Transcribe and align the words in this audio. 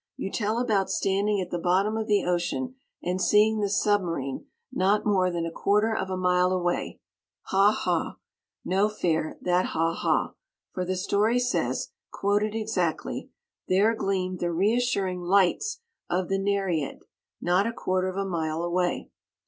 You 0.17 0.31
tell 0.31 0.57
about 0.57 0.89
standing 0.89 1.39
at 1.39 1.51
the 1.51 1.59
bottom 1.59 1.95
of 1.95 2.07
the 2.07 2.25
ocean 2.25 2.73
and 3.03 3.21
seeing 3.21 3.59
the 3.59 3.69
submarine 3.69 4.47
"not 4.73 5.05
more 5.05 5.29
than 5.29 5.45
a 5.45 5.51
quarter 5.51 5.95
of 5.95 6.09
a 6.09 6.17
mile 6.17 6.51
away." 6.51 6.99
Ha 7.49 7.69
ha! 7.71 8.17
[No 8.65 8.89
fair, 8.89 9.37
that 9.41 9.65
ha 9.65 9.93
ha! 9.93 10.33
For 10.73 10.85
the 10.85 10.95
story 10.95 11.37
says, 11.37 11.91
quoted 12.11 12.55
exactly:"... 12.55 13.29
there 13.69 13.93
gleamed 13.93 14.39
the 14.39 14.51
reassuring 14.51 15.21
LIGHTS 15.21 15.81
of 16.09 16.29
the 16.29 16.39
Nereid, 16.39 17.01
not 17.39 17.67
a 17.67 17.71
quarter 17.71 18.09
of 18.09 18.17
a 18.17 18.25
mile 18.25 18.63
away." 18.63 19.11